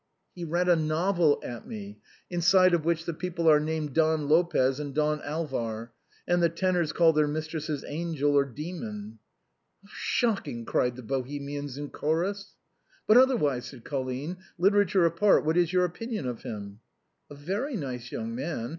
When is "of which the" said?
2.73-3.13